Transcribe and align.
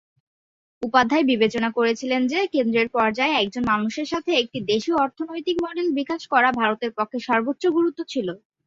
উপাধ্যায় 0.81 1.25
বিবেচনা 1.31 1.69
করেছিলেন 1.77 2.21
যে 2.31 2.39
কেন্দ্রের 2.53 2.87
পর্যায়ে 2.95 3.37
একজন 3.37 3.63
মানুষের 3.71 4.07
সাথে 4.11 4.31
একটি 4.35 4.59
দেশীয় 4.71 4.97
অর্থনৈতিক 4.99 5.57
মডেল 5.65 5.87
বিকাশ 5.99 6.21
করা 6.33 6.49
ভারতের 6.59 6.91
পক্ষে 6.97 7.19
সর্বোচ্চ 7.27 7.63
গুরুত্ব 7.77 7.99
ছিল। 8.11 8.27